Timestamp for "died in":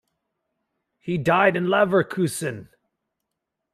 1.19-1.67